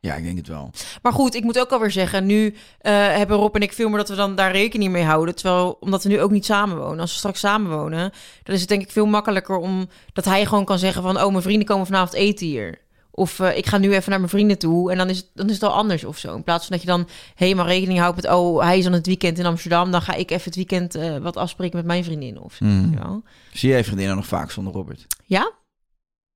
[0.00, 0.70] Ja, ik denk het wel.
[1.02, 3.98] Maar goed, ik moet ook alweer zeggen, nu eh, hebben Rob en ik veel meer
[3.98, 5.34] dat we dan daar rekening mee houden.
[5.34, 7.00] Terwijl, omdat we nu ook niet samenwonen.
[7.00, 10.64] Als we straks samenwonen, dan is het denk ik veel makkelijker om dat hij gewoon
[10.64, 12.78] kan zeggen van, oh, mijn vrienden komen vanavond eten hier.
[13.10, 15.48] Of eh, ik ga nu even naar mijn vrienden toe en dan is, het, dan
[15.48, 16.34] is het al anders of zo.
[16.34, 19.06] In plaats van dat je dan helemaal rekening houdt met, oh, hij is aan het
[19.06, 19.90] weekend in Amsterdam.
[19.90, 22.64] Dan ga ik even het weekend eh, wat afspreken met mijn vriendin of zo.
[22.64, 22.92] Hmm.
[22.94, 23.20] Ja.
[23.52, 25.06] Zie jij vriendinnen nog vaak zonder Robert?
[25.24, 25.52] ja?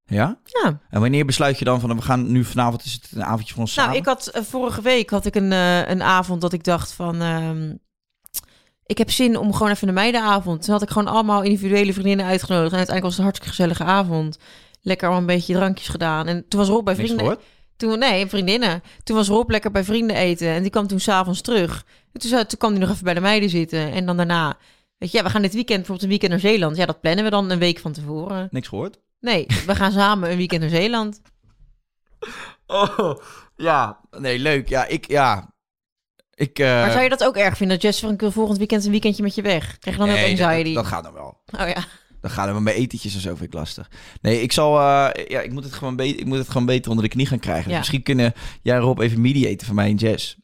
[0.06, 0.38] Ja?
[0.44, 0.80] Ja.
[0.90, 3.62] En wanneer besluit je dan van, we gaan nu vanavond, is het een avondje voor
[3.62, 3.90] ons samen?
[3.90, 5.52] Nou, ik had eh, vorige week had ik een,
[5.90, 7.20] een avond dat ik dacht van...
[7.20, 7.72] ehm,
[8.86, 10.62] ik heb zin om gewoon even een meidenavond.
[10.62, 12.72] Toen had ik gewoon allemaal individuele vriendinnen uitgenodigd.
[12.72, 14.38] En uiteindelijk was het een hartstikke gezellige avond.
[14.84, 16.26] Lekker al een beetje drankjes gedaan.
[16.26, 17.38] En toen was Rob bij vrienden...
[17.76, 18.82] Toen, nee, vriendinnen.
[19.02, 20.48] Toen was Rob lekker bij vrienden eten.
[20.48, 21.84] En die kwam toen s'avonds terug.
[22.12, 23.92] En toen, kwam hij nog even bij de meiden zitten.
[23.92, 24.56] En dan daarna...
[24.98, 26.76] Weet je, ja, we gaan dit weekend bijvoorbeeld een weekend naar Zeeland.
[26.76, 28.48] Ja, dat plannen we dan een week van tevoren.
[28.50, 28.98] Niks gehoord?
[29.20, 31.20] Nee, we gaan samen een weekend naar Zeeland.
[32.66, 33.14] Oh,
[33.56, 34.00] ja.
[34.10, 34.68] Nee, leuk.
[34.68, 35.54] Ja, ik, ja.
[36.34, 37.76] Ik, eh, maar zou je dat ook erg vinden?
[37.76, 39.78] Dat Jess van een volgend weekend een weekendje met je weg?
[39.78, 40.74] Krijg je dan nee, ook anxiety?
[40.74, 41.40] Dat, dat gaat dan wel.
[41.60, 41.84] Oh ja.
[42.24, 43.90] Dan gaan we met etentjes en zo vind ik lastig.
[44.20, 46.90] Nee, ik zal, eh, ja, ik moet het gewoon beter, ik moet het gewoon beter
[46.90, 47.62] onder de knie gaan krijgen.
[47.64, 47.78] Dus Ja.
[47.78, 48.32] misschien kunnen
[48.62, 50.36] jij Rob even mediaten van mij en Jess.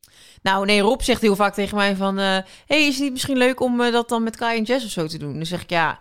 [0.43, 2.19] Nou, nee, Rob zegt heel vaak tegen mij van...
[2.19, 4.85] eh hey, is het niet misschien leuk om eh, dat dan met Kai en Jess
[4.85, 5.35] of zo te doen?
[5.35, 5.99] Dan zeg ik, ja...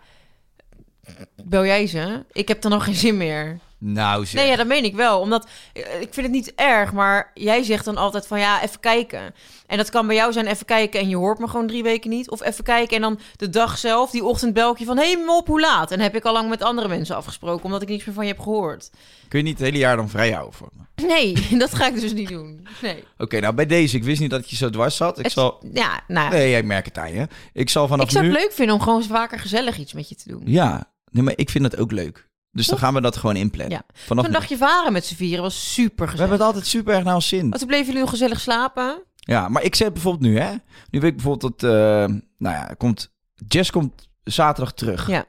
[1.44, 2.24] Bel jij ze?
[2.32, 3.58] Ik heb dan nog geen zin meer.
[3.82, 4.40] Nou, zeg.
[4.40, 5.20] Nee, ja, dat meen ik wel.
[5.20, 8.38] Omdat, eh, ik vind het niet erg, maar jij zegt dan altijd van...
[8.38, 9.34] Ja, even kijken.
[9.66, 12.10] En dat kan bij jou zijn even kijken en je hoort me gewoon drie weken
[12.10, 12.30] niet.
[12.30, 14.96] Of even kijken en dan de dag zelf, die ochtend bel ik je van...
[14.96, 15.90] Hé, hey, op, hoe laat?
[15.90, 17.64] En heb ik al lang met andere mensen afgesproken...
[17.64, 18.90] omdat ik niks meer van je heb gehoord.
[19.28, 21.06] Kun je niet het hele jaar dan vrij houden voor me?
[21.06, 22.66] Nee, dat ga ik dus niet doen.
[22.82, 23.04] Nee.
[23.18, 25.18] Oké, nou bij deze, ik wist niet dat je zo dwars zat.
[25.18, 25.62] Ik Het- zal...
[25.72, 26.30] Ja, nou...
[26.30, 27.28] Nee, ik merk het aan je.
[27.52, 28.30] Ik zal vanaf Ik zou nu...
[28.30, 30.42] het leuk vinden om gewoon vaker gezellig iets met je te doen.
[30.44, 32.28] Ja, nee, maar ik vind dat ook leuk.
[32.52, 33.76] Dus dan gaan we dat gewoon inplannen.
[33.76, 33.94] Ja.
[34.04, 36.18] Vanaf Een dagje varen met z'n vieren was super We gezellig.
[36.18, 37.52] hebben het altijd super erg naar ons zin.
[37.52, 39.02] Oh, toen bleven jullie nog gezellig slapen.
[39.14, 40.50] Ja, maar ik zeg bijvoorbeeld nu, hè.
[40.90, 43.12] Nu weet ik bijvoorbeeld dat, eh, nou ja, komt,
[43.48, 45.08] Jess komt zaterdag terug.
[45.08, 45.24] Ja.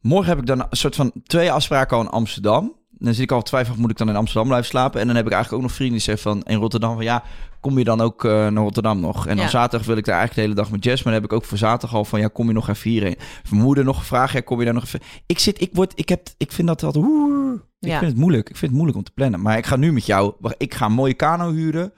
[0.00, 2.74] Morgen heb ik dan een soort van twee afspraken al in Amsterdam.
[2.98, 5.00] Dan zit ik al twijfel, moet ik dan in Amsterdam blijven slapen?
[5.00, 7.22] En dan heb ik eigenlijk ook nog vrienden die zeggen van in Rotterdam van ja,
[7.60, 9.26] kom je dan ook eh, naar Rotterdam nog?
[9.26, 9.50] En dan Ja.
[9.50, 11.44] zaterdag wil ik daar eigenlijk de hele dag met Jess, maar dan heb ik ook
[11.44, 13.16] voor zaterdag al van ja, kom je nog even hierheen?
[13.50, 15.00] Mijn moeder nog gevraagd, ja, kom je daar nog even?
[15.26, 17.98] Ik zit, ik word, ik heb, ik vind dat altijd, oeh, ik Ja.
[17.98, 18.48] vind het moeilijk.
[18.48, 19.40] Ik vind het moeilijk om te plannen.
[19.42, 21.92] Maar ik ga nu met jou, ik ga een mooie kano huren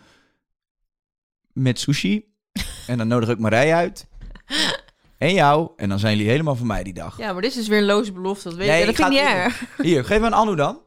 [1.53, 2.25] met sushi.
[2.87, 4.07] En dan nodig ik Marij uit.
[5.19, 5.71] En jou.
[5.77, 7.19] En dan zijn jullie helemaal van mij die dag.
[7.19, 8.49] Ja, maar dit is dus weer een loze belofte.
[8.49, 8.87] Dat, weet Nee, je.
[8.87, 9.63] dat vind ik niet erg.
[9.83, 10.79] Hier, geef me een Anu dan.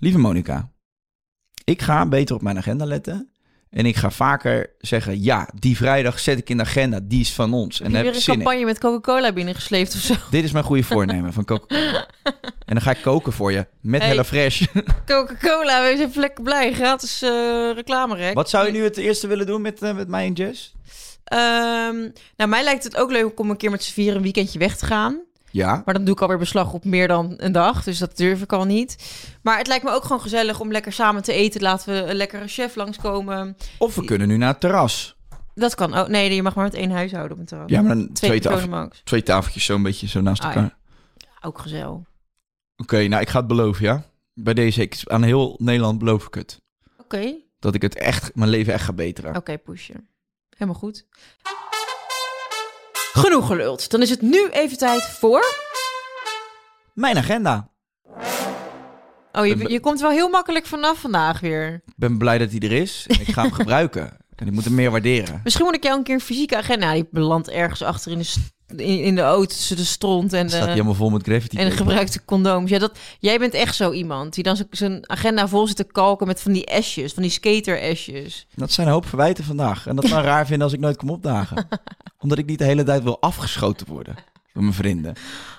[0.00, 0.70] Lieve Monica.
[1.64, 3.30] Ik ga beter op mijn agenda letten.
[3.70, 7.00] En ik ga vaker zeggen, ja, die vrijdag zet ik in de agenda.
[7.02, 7.80] Die is van ons.
[7.80, 8.34] En Heb je weer een in.
[8.42, 10.14] campagne met Coca-Cola binnengesleept of zo?
[10.30, 12.08] Dit is mijn goede voornemen van Coca-Cola.
[12.66, 13.66] En dan ga ik koken voor je.
[13.80, 14.10] Met Hey.
[14.10, 14.66] HelloFresh.
[15.06, 16.72] Coca-Cola, we zijn lekker blij.
[16.72, 18.34] Gratis eh reclamerek.
[18.34, 20.72] Wat zou je nu het eerste willen doen met, eh, met mij en Jess?
[21.24, 21.96] Ehm,
[22.36, 24.76] nou, mij lijkt het ook leuk om een keer met z'n vieren een weekendje weg
[24.76, 25.20] te gaan.
[25.50, 25.82] Ja.
[25.84, 27.84] Maar dan doe ik alweer beslag op meer dan een dag.
[27.84, 28.96] Dus dat durf ik al niet.
[29.42, 31.60] Maar het lijkt me ook gewoon gezellig om lekker samen te eten.
[31.60, 33.56] Laten we een lekkere chef langskomen.
[33.78, 35.16] Of we kunnen nu naar het terras.
[35.54, 36.08] Dat kan ook.
[36.08, 37.70] Nee, je mag maar met één huishouden op een terras.
[37.70, 40.76] Ja, maar dan Twee twee, tafel, twee tafeltjes zo een beetje zo naast Ah, elkaar.
[41.40, 41.98] Ook gezellig.
[42.76, 44.02] Oké, nou ik ga het beloven, ja.
[44.34, 46.60] Bij deze, ik, aan heel Nederland beloof ik het.
[46.98, 49.36] Oké, Dat ik het echt, mijn leven echt ga beteren.
[49.36, 50.08] oké, pushen.
[50.50, 51.06] Helemaal goed.
[53.12, 53.90] Genoeg geluld.
[53.90, 55.44] Dan is het nu even tijd voor...
[56.94, 57.68] Mijn agenda.
[59.32, 61.74] Oh, je, je komt wel heel makkelijk vanaf vandaag weer.
[61.74, 63.04] Ik ben blij dat hij er is.
[63.06, 64.16] Ik ga hem gebruiken.
[64.36, 65.40] En ik moet hem meer waarderen.
[65.44, 66.92] Misschien moet ik jou een keer een fysieke agenda...
[66.92, 68.34] Die belandt ergens achter in de,
[68.76, 71.56] in, in de auto tussen de stront en staat de, helemaal vol met gravity.
[71.56, 72.70] en gebruikte condooms.
[72.70, 76.26] Ja, dat, jij bent echt zo iemand die dan zijn agenda vol zit te kalken
[76.26, 78.46] met van die esjes, van die skater-esjes.
[78.54, 79.86] Dat zijn een hoop verwijten vandaag.
[79.86, 81.68] En dat zou raar vinden als ik nooit kom opdagen.
[82.22, 84.14] Omdat ik niet de hele tijd wil afgeschoten worden.
[84.52, 85.14] Door mijn vrienden.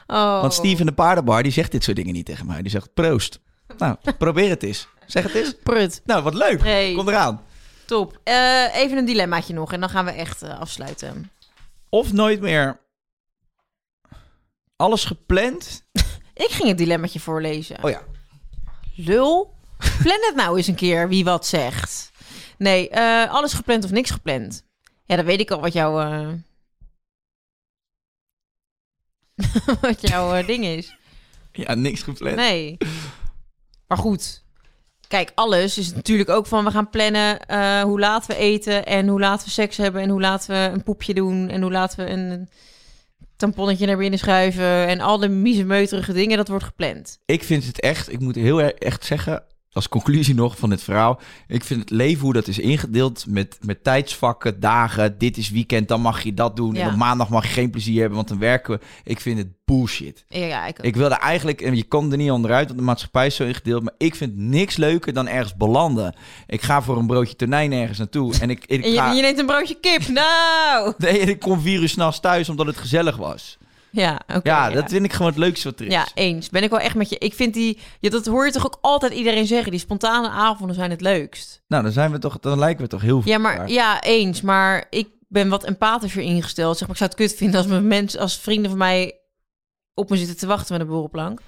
[0.08, 0.42] Oh.
[0.42, 2.62] Want Steve in de paardenbar, die zegt dit soort dingen niet tegen mij.
[2.62, 3.40] Die zegt proost.
[3.78, 4.88] Nou, probeer het eens.
[5.06, 5.56] Zeg het eens.
[5.64, 6.02] Prut.
[6.06, 6.64] Nou, wat leuk.
[6.64, 6.94] Hey.
[6.94, 7.42] Kom eraan.
[7.86, 8.20] Top.
[8.24, 11.32] Eh, even een dilemmaatje nog en dan gaan we echt eh, afsluiten.
[11.90, 12.80] Of nooit meer
[14.82, 15.84] alles gepland.
[16.34, 17.84] Ik ging het dilemmaatje voorlezen.
[17.84, 18.02] Oh ja.
[18.96, 19.54] Lul.
[19.78, 22.12] Plan het nou eens een keer wie wat zegt.
[22.58, 24.64] Nee, eh, alles gepland of niks gepland.
[25.06, 26.00] Ja, dan weet ik al wat jouw...
[26.00, 26.30] eh,
[29.82, 30.96] wat jouw eh, ding is.
[31.52, 32.36] Ja, niks gepland.
[32.36, 32.78] Nee.
[33.88, 34.44] Maar goed.
[35.08, 39.08] Kijk, alles is natuurlijk ook van we gaan plannen eh, hoe laat we eten en
[39.08, 41.96] hoe laat we seks hebben en hoe laat we een poepje doen en hoe laat
[41.96, 42.50] we een
[43.42, 47.20] tamponnetje naar binnen schuiven en al de miezenmeuterige dingen, dat wordt gepland.
[47.26, 49.44] Ik vind het echt, ik moet heel erg echt zeggen,
[49.74, 51.20] als conclusie nog van dit verhaal.
[51.48, 55.18] Ik vind het leven hoe dat is ingedeeld met, met tijdsvakken, dagen.
[55.18, 56.74] Dit is weekend, dan mag je dat doen.
[56.74, 56.82] Ja.
[56.82, 58.86] En op maandag mag je geen plezier hebben, want dan werken we.
[59.04, 60.26] Ik vind het bullshit.
[60.28, 60.86] Ja, ja ik ook.
[60.86, 63.84] Ik wilde eigenlijk, en je komt er niet onderuit, want de maatschappij is zo ingedeeld.
[63.84, 66.16] Maar ik vind niks leuker dan ergens belanden.
[66.48, 68.34] Ik ga voor een broodje tonijn ergens naartoe.
[68.42, 69.12] En ik, ik en je, ga...
[69.12, 70.08] je neemt een broodje kip.
[70.08, 70.94] Nou!
[70.98, 73.58] Nee, en ik kom vier uur s'nachts thuis omdat het gezellig was.
[73.92, 74.50] Ja, oké.
[74.50, 75.92] ja, dat vind ik gewoon het leukste wat er is.
[75.92, 76.50] Ja, eens.
[76.50, 77.18] Ben ik wel echt met je.
[77.18, 79.72] Ik vind die, ja, dat hoor je toch ook altijd iedereen zeggen.
[79.72, 81.62] Die spontane avonden zijn het leukst.
[81.68, 84.42] Nou, dan zijn we toch, dan lijken we toch heel veel Ja, maar ja, eens.
[84.42, 86.78] Maar ik ben wat empathischer ingesteld.
[86.78, 89.16] Zeg maar, ik zou het kut vinden als mijn mensen, als vrienden van mij
[89.94, 91.40] op me zitten te wachten met een borrelplank.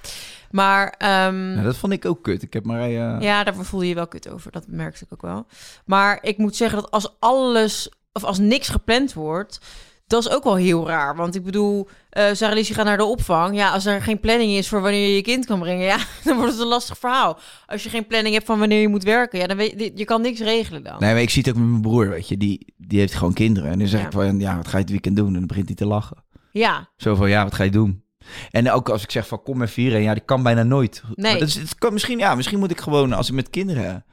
[0.51, 2.41] Maar ehm, Ja, dat vond ik ook kut.
[2.41, 3.17] Ik heb Marije...
[3.19, 4.51] ja, daar voel je je wel kut over.
[4.51, 5.45] Dat merkte ik ook wel.
[5.85, 9.59] Maar ik moet zeggen dat als alles, of als niks gepland wordt,
[10.07, 11.15] dat is ook wel heel raar.
[11.15, 13.55] Want ik bedoel, eh Sarah Lies, gaat naar de opvang.
[13.55, 16.35] Ja, als er geen planning is voor wanneer je je kind kan brengen, ja, dan
[16.37, 17.39] wordt het een lastig verhaal.
[17.65, 20.05] Als je geen planning hebt van wanneer je moet werken, ja, dan weet je, je
[20.05, 20.95] kan niks regelen dan.
[20.99, 22.37] Nee, maar ik zie het ook met mijn broer, weet je.
[22.37, 23.71] Die, die heeft gewoon kinderen.
[23.71, 24.05] En dan zeg Ja.
[24.05, 25.27] ik van, ja, wat ga je het weekend doen?
[25.27, 26.17] En dan begint hij te lachen.
[26.51, 28.03] Ja, Zo van, ja, wat ga je doen?
[28.51, 30.01] En ook als ik zeg van, kom maar vieren.
[30.01, 31.03] Ja, die kan bijna nooit.
[31.15, 31.31] Nee.
[31.31, 34.05] Maar dat is, het kan, misschien, ja, misschien moet ik gewoon, als ik met kinderen...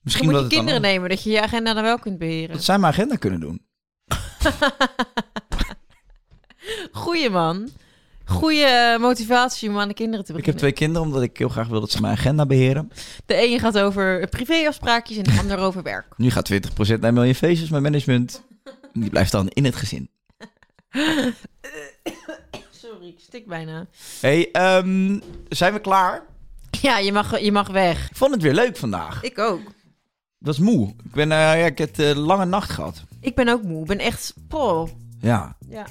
[0.00, 2.52] Misschien moet je kinderen nemen, dat je je agenda dan wel kunt beheren.
[2.54, 3.62] Dat zij mijn agenda kunnen doen.
[6.92, 7.68] Goeie man.
[8.24, 10.74] Goeie eh, motivatie om aan de kinderen te Ik heb beginnen.
[10.74, 12.90] twee kinderen, omdat ik heel graag wil dat ze mijn agenda beheren.
[13.26, 16.06] De ene gaat over privéafspraakjes en de ander over werk.
[16.16, 16.56] Nu gaat 20%
[17.00, 18.42] naar Million Faces, mijn management.
[18.92, 20.08] Die blijft dan in het gezin.
[22.70, 23.86] Sorry, ik stik bijna.
[24.20, 26.22] hey, ehm, zijn we klaar?
[26.80, 28.10] Ja, je mag, je mag weg.
[28.10, 29.22] Ik vond het weer leuk vandaag.
[29.22, 29.60] Ik ook.
[30.44, 30.88] Was moe.
[30.88, 33.04] Ik ben, eh, ja, ik heb een lange nacht gehad.
[33.20, 33.80] Ik ben ook moe.
[33.80, 34.34] Ik ben echt...
[34.48, 34.88] Poh.
[35.20, 35.56] Ja.
[35.68, 35.86] Ja.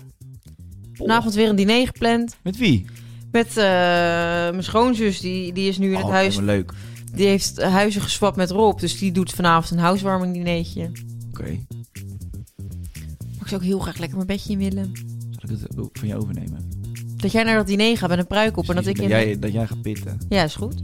[0.93, 2.35] Vanavond weer een diner gepland.
[2.41, 2.85] Met wie?
[3.31, 6.35] Met eh, mijn schoonzus, die, die is nu in het Oh, huis.
[6.35, 6.73] helemaal leuk.
[7.13, 8.79] Die heeft huizen geswapt met Rob.
[8.79, 10.91] Dus die doet vanavond een housewarming dinertje.
[11.29, 11.43] Oké.
[11.43, 14.91] Maar ik zou ook heel graag lekker mijn bedje in willen.
[15.29, 16.69] Zal ik het van je overnemen?
[17.15, 19.07] Dat jij naar dat diner gaat met een pruik op en dat ik in...
[19.07, 20.17] jij, dat jij gaat pitten.
[20.29, 20.81] Ja, is goed.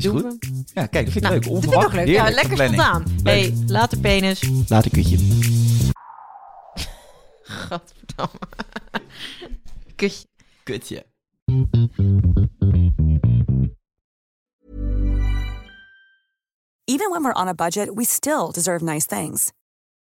[0.00, 0.36] Is Doen goed?
[0.40, 0.62] we.
[0.74, 1.42] Ja, kijk, dat vind ik Nou, leuk.
[1.44, 2.06] dat vind ik ook leuk.
[2.06, 3.04] Ja, lekker spontaan.
[3.22, 3.34] Leuk.
[3.34, 4.48] hey, later penis.
[4.68, 5.18] Later kutje.
[7.42, 8.38] Gadverdamme.
[9.96, 10.26] Kutje.
[10.62, 11.04] Kutje.
[16.86, 19.52] Even when we're on a budget, we still deserve nice things.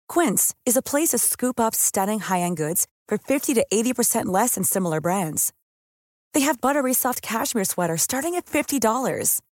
[0.09, 4.55] Quince is a place to scoop up stunning high-end goods for 50 to 80% less
[4.55, 5.53] than similar brands.
[6.33, 9.39] They have buttery soft cashmere sweaters starting at $50,